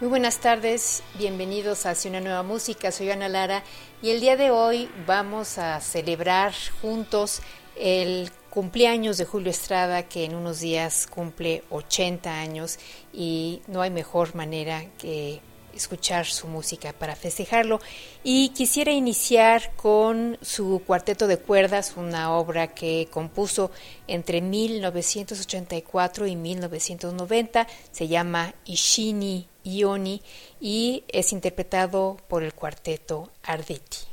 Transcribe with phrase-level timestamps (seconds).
[0.00, 3.64] Muy buenas tardes, bienvenidos a Hacia una nueva música, soy Ana Lara
[4.00, 7.42] y el día de hoy vamos a celebrar juntos
[7.74, 12.78] el cumpleaños de Julio Estrada que en unos días cumple 80 años
[13.12, 15.40] y no hay mejor manera que
[15.74, 17.80] escuchar su música para festejarlo.
[18.22, 23.72] Y quisiera iniciar con su cuarteto de cuerdas, una obra que compuso
[24.06, 30.22] entre 1984 y 1990, se llama Ishini Ioni
[30.60, 34.07] y es interpretado por el cuarteto Arditi.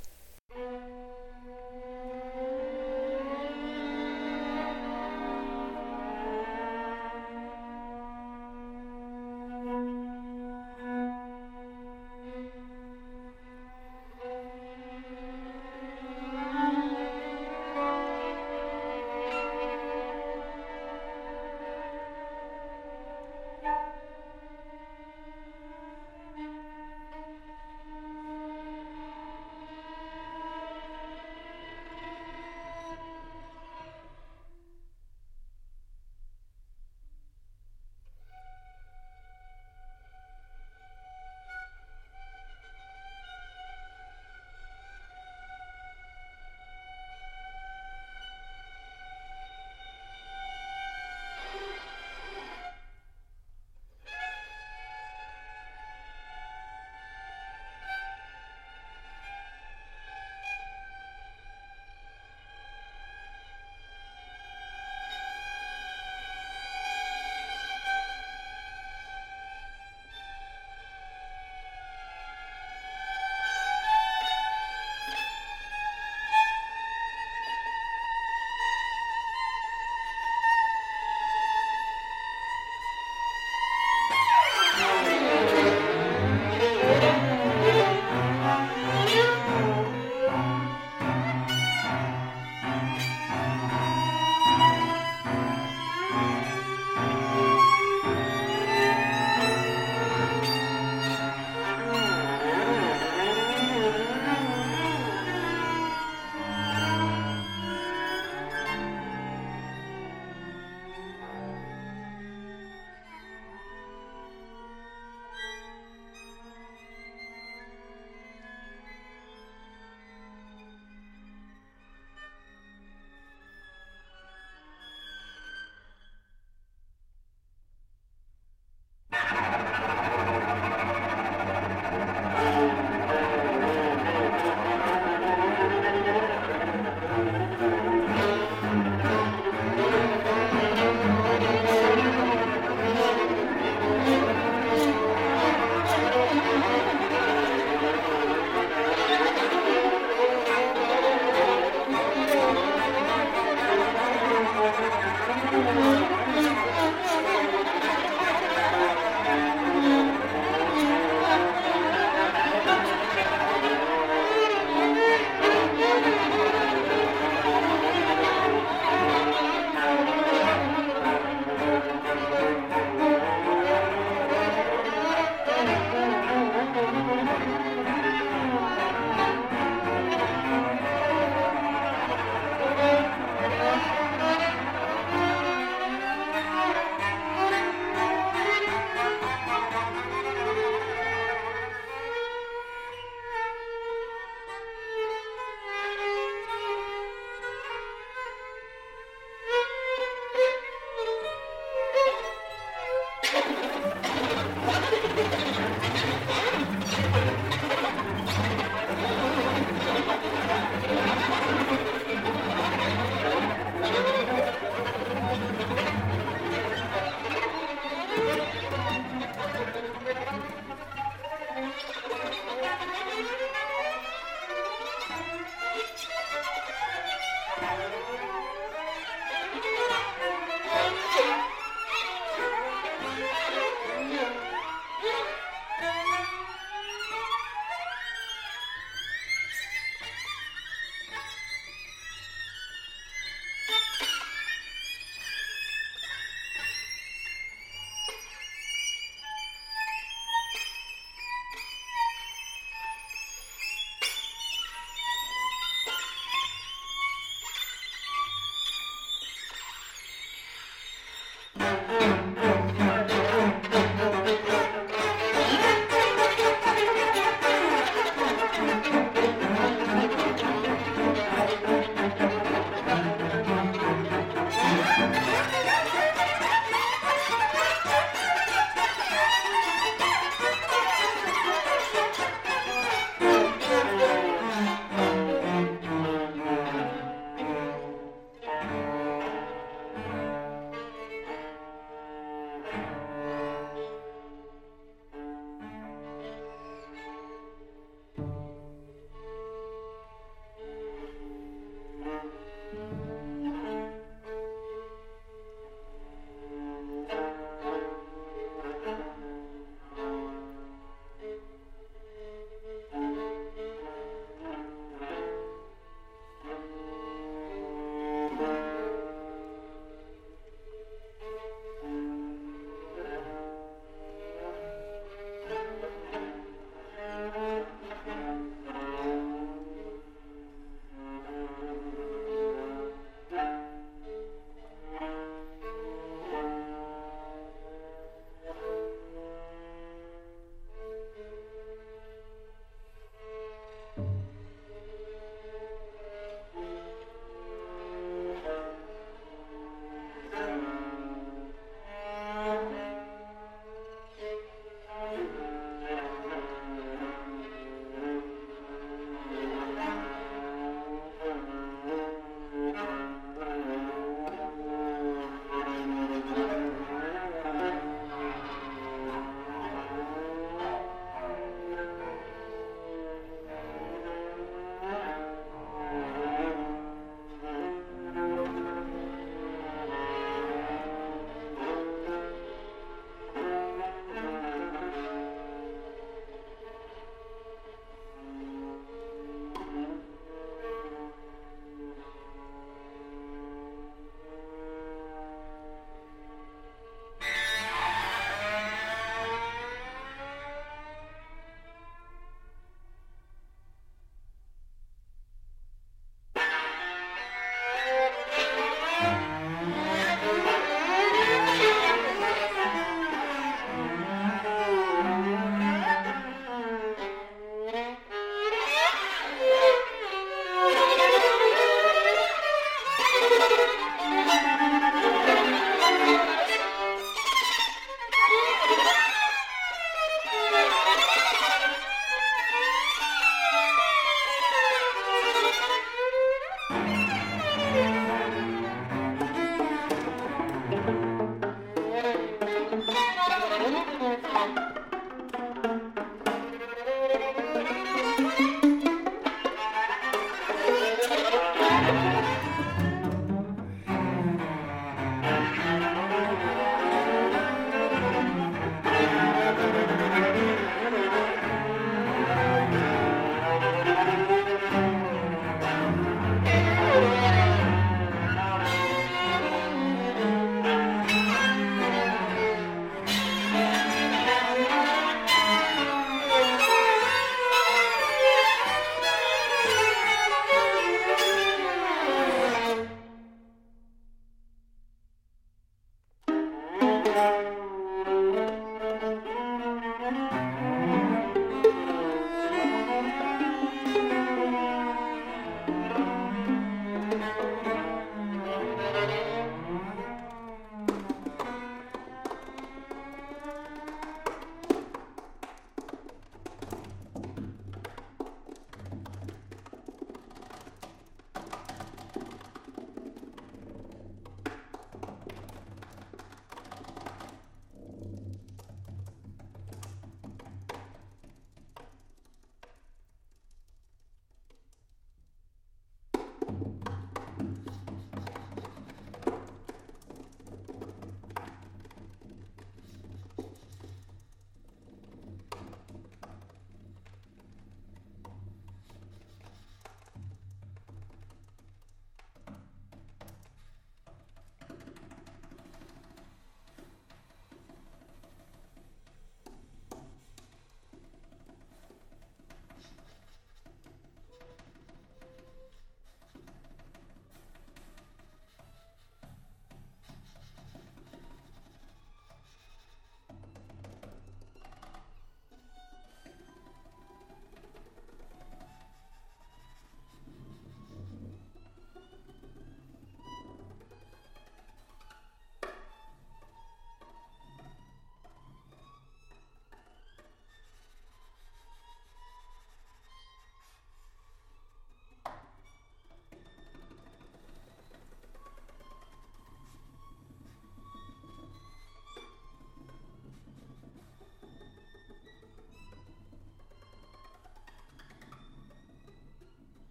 [444.06, 444.85] 先生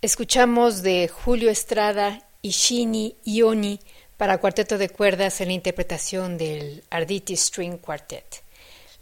[0.00, 3.80] Escuchamos de Julio Estrada Ishini Ioni
[4.16, 8.44] para cuarteto de cuerdas en la interpretación del Arditi String Quartet.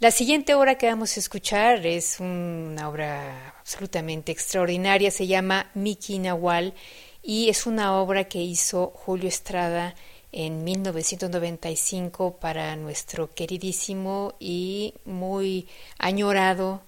[0.01, 6.19] La siguiente obra que vamos a escuchar es una obra absolutamente extraordinaria, se llama Miki
[6.19, 6.73] Nahual
[7.23, 9.95] y es una obra que hizo Julio Estrada
[10.33, 16.81] en 1995 para nuestro queridísimo y muy añorado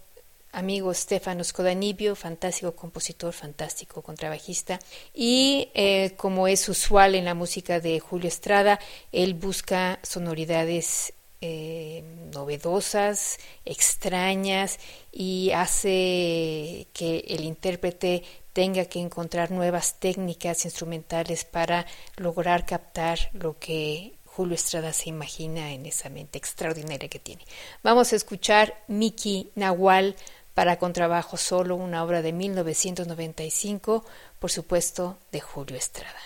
[0.53, 4.79] amigo Stefano Scodanibio, fantástico compositor, fantástico contrabajista.
[5.15, 8.79] Y eh, como es usual en la música de Julio Estrada,
[9.13, 12.03] él busca sonoridades eh,
[12.35, 14.81] novedosas, extrañas
[15.13, 23.57] y hace que el intérprete tenga que encontrar nuevas técnicas instrumentales para lograr captar lo
[23.57, 27.45] que Julio Estrada se imagina en esa mente extraordinaria que tiene.
[27.83, 30.15] Vamos a escuchar Miki Nahual
[30.55, 34.05] para contrabajo solo, una obra de 1995,
[34.39, 36.21] por supuesto, de Julio Estrada.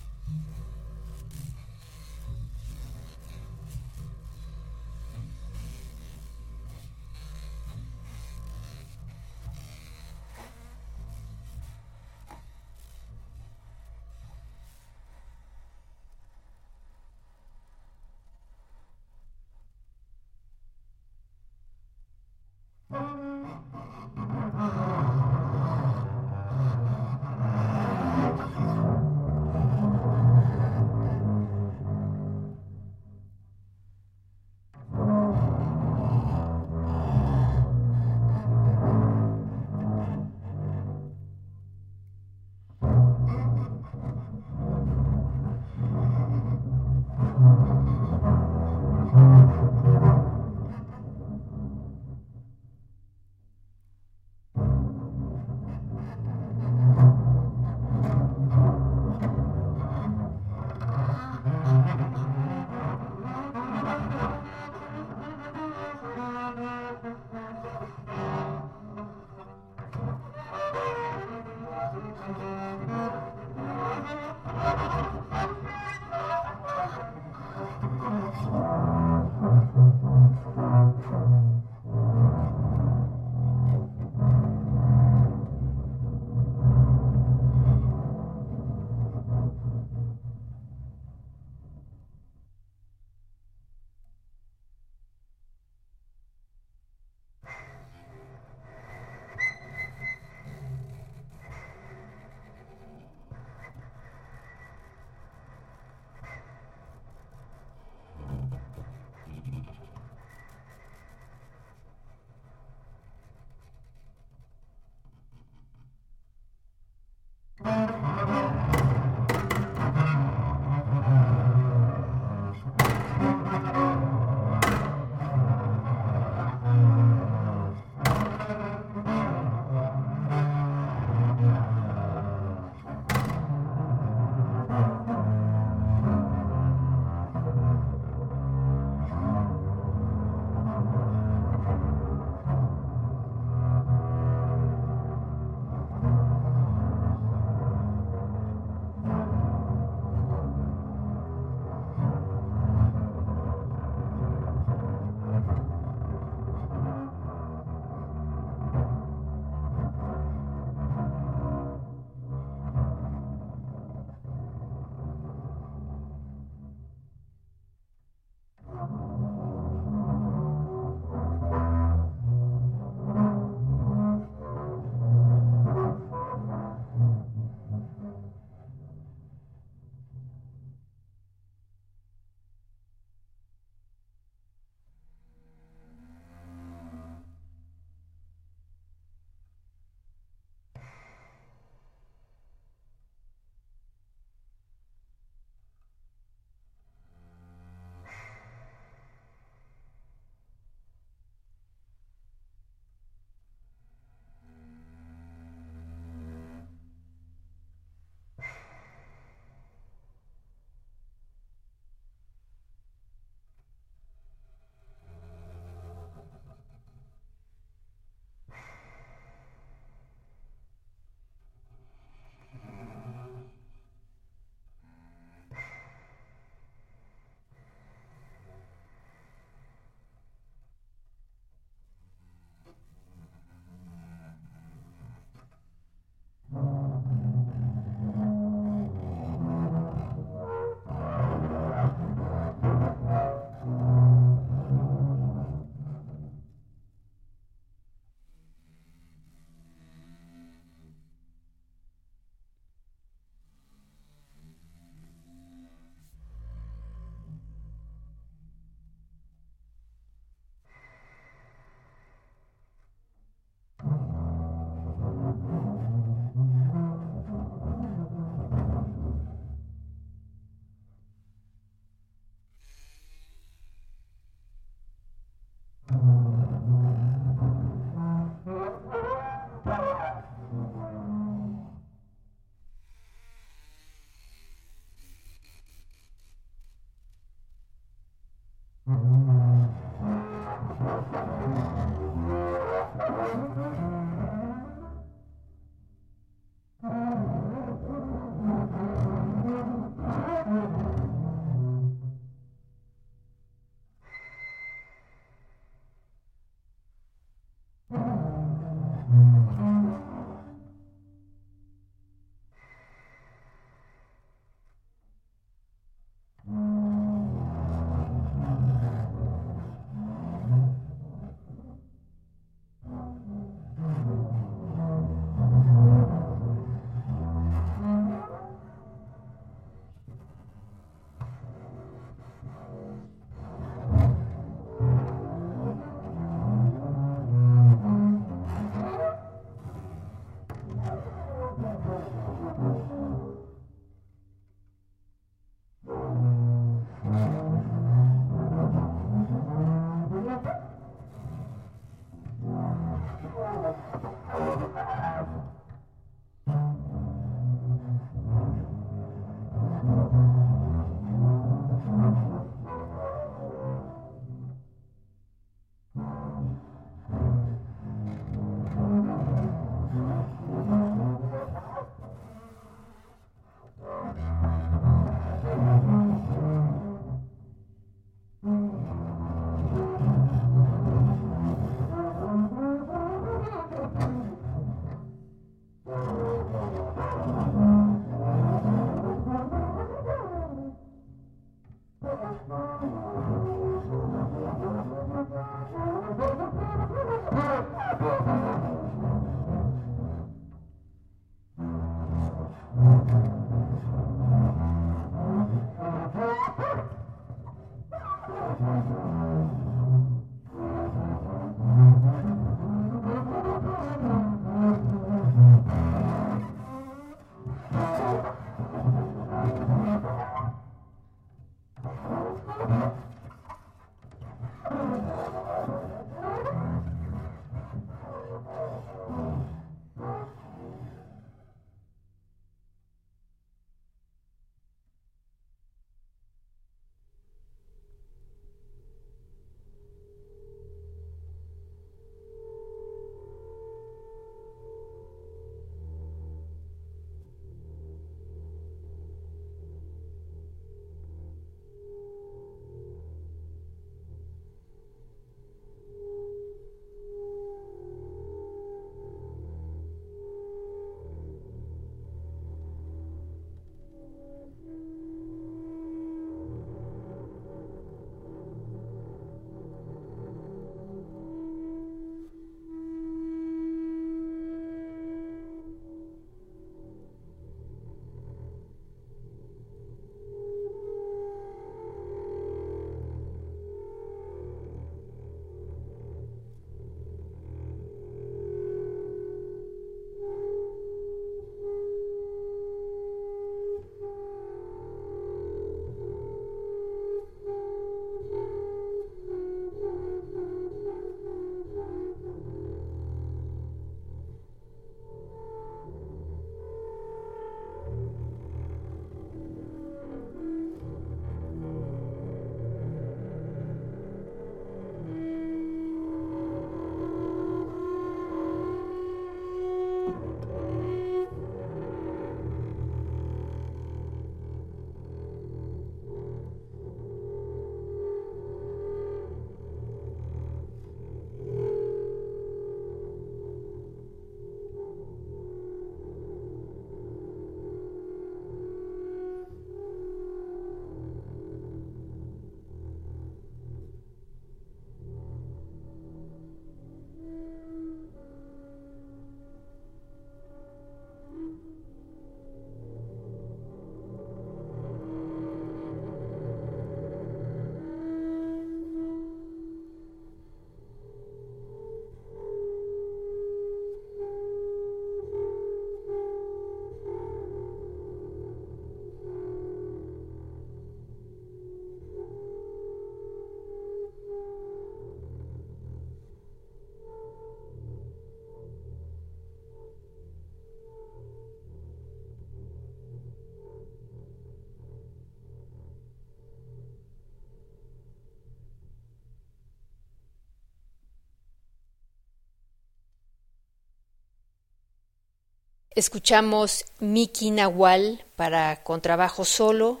[595.94, 600.00] Escuchamos Miki Nahual para contrabajo solo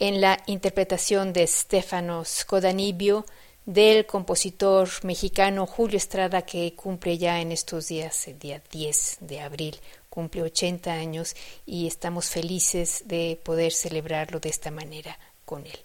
[0.00, 3.24] en la interpretación de Stefano Scodanibio
[3.64, 9.40] del compositor mexicano Julio Estrada que cumple ya en estos días, el día 10 de
[9.40, 9.76] abril,
[10.10, 15.78] cumple 80 años y estamos felices de poder celebrarlo de esta manera con él.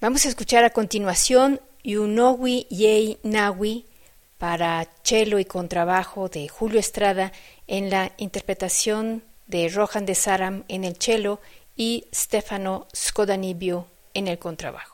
[0.00, 3.86] Vamos a escuchar a continuación Yunowi Yei Nawi
[4.38, 7.32] para cello y contrabajo de Julio Estrada
[7.66, 11.40] en la interpretación de Rohan de Saram en el cello
[11.76, 14.93] y Stefano Scodanibio en el contrabajo.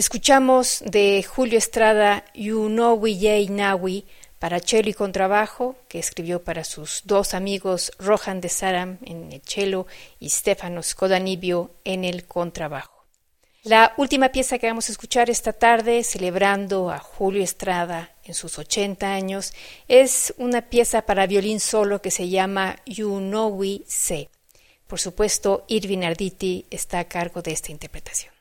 [0.00, 4.06] Escuchamos de Julio Estrada We Yay Nawi
[4.38, 9.42] para cello y contrabajo, que escribió para sus dos amigos Rohan de Saram en el
[9.42, 9.86] cello
[10.18, 13.04] y Stefanos Kodanibio en el contrabajo.
[13.62, 18.58] La última pieza que vamos a escuchar esta tarde, celebrando a Julio Estrada en sus
[18.58, 19.52] 80 años,
[19.86, 24.30] es una pieza para violín solo que se llama You Know We Say.
[24.86, 28.32] Por supuesto, Irvin Arditi está a cargo de esta interpretación.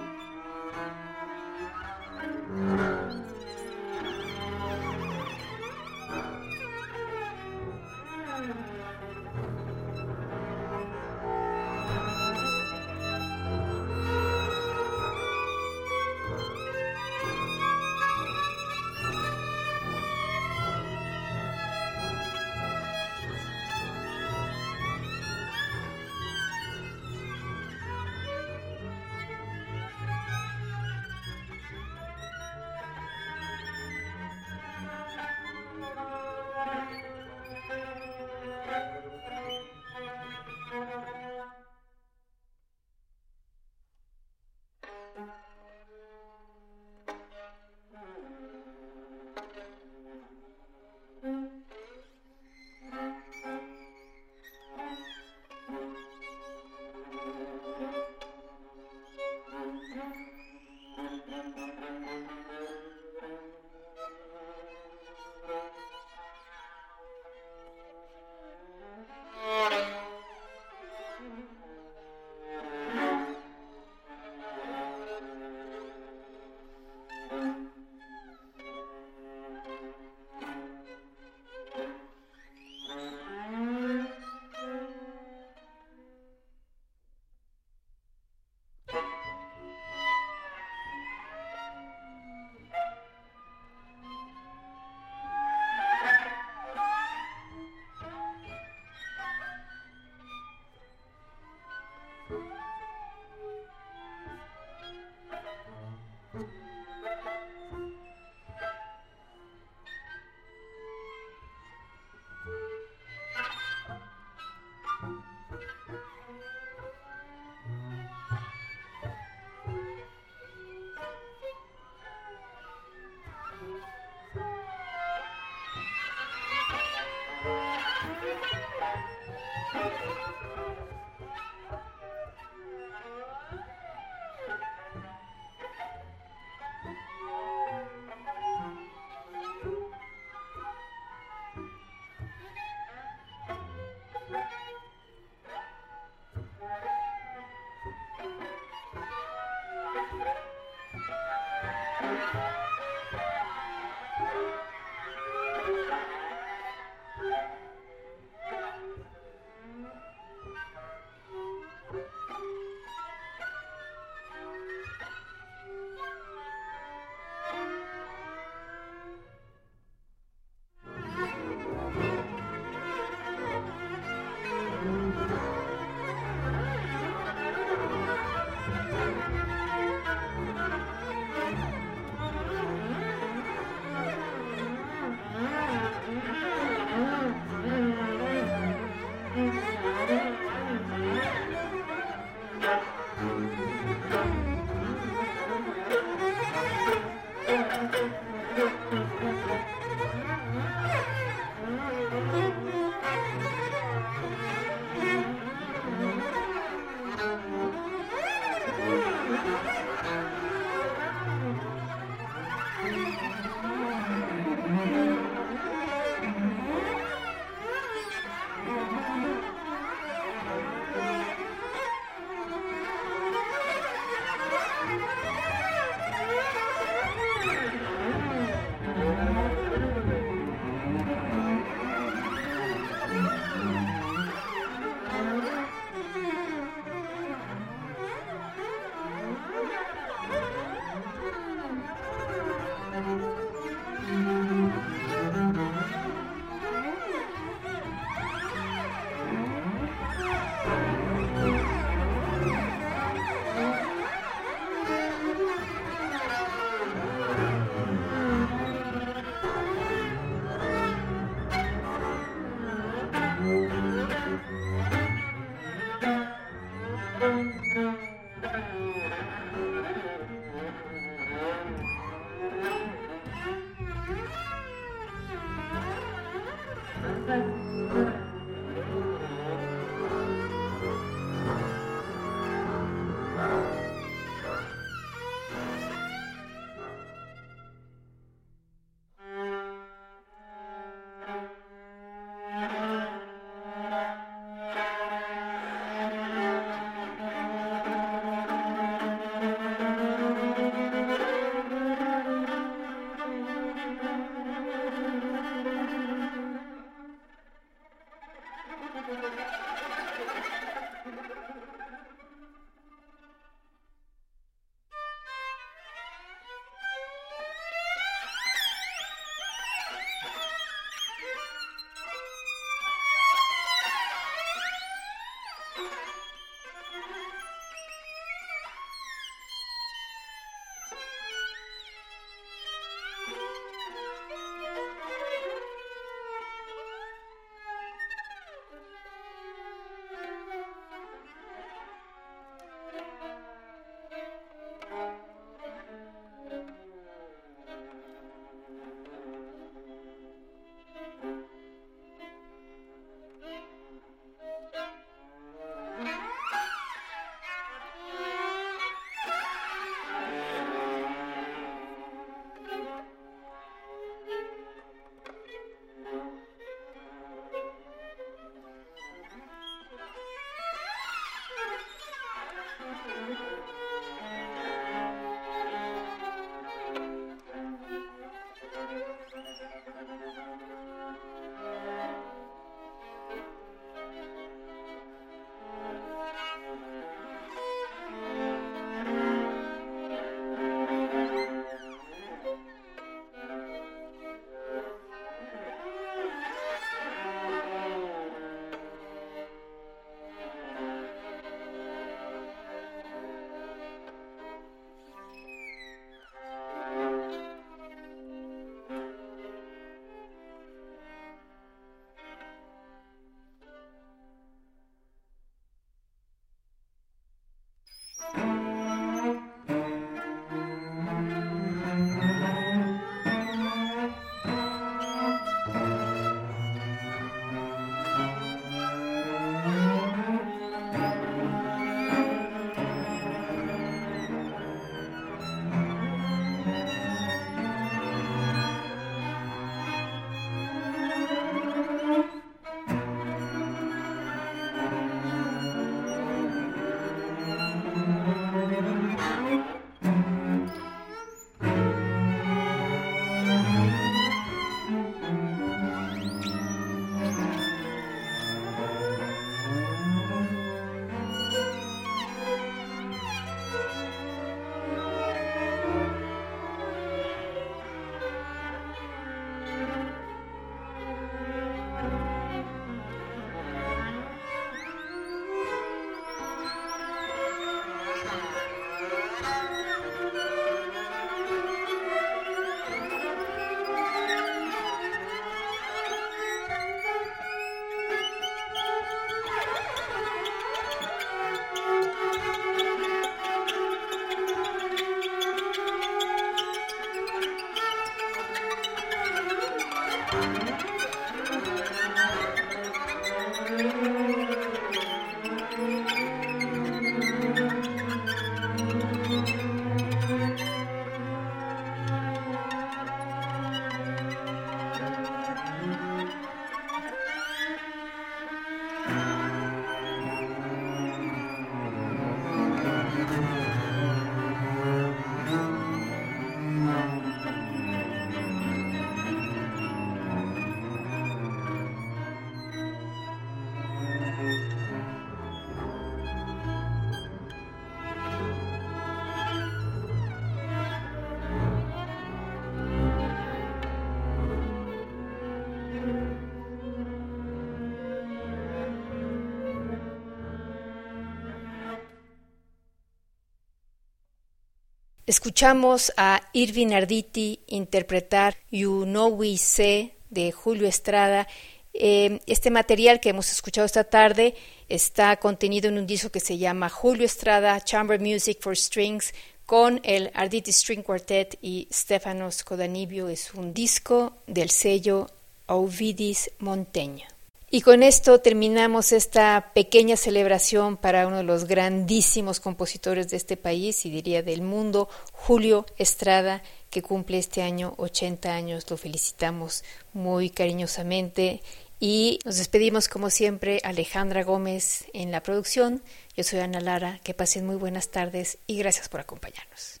[555.26, 561.48] Escuchamos a Irving Arditi interpretar You Know We Say de Julio Estrada.
[561.92, 564.54] Eh, este material que hemos escuchado esta tarde
[564.88, 570.00] está contenido en un disco que se llama Julio Estrada Chamber Music for Strings con
[570.04, 573.28] el Arditi String Quartet y Stefano Scodanibio.
[573.28, 575.26] Es un disco del sello
[575.66, 577.35] Ovidis Monteño.
[577.68, 583.56] Y con esto terminamos esta pequeña celebración para uno de los grandísimos compositores de este
[583.56, 588.88] país y diría del mundo, Julio Estrada, que cumple este año 80 años.
[588.88, 591.60] Lo felicitamos muy cariñosamente
[591.98, 596.04] y nos despedimos como siempre Alejandra Gómez en la producción.
[596.36, 600.00] Yo soy Ana Lara, que pasen muy buenas tardes y gracias por acompañarnos.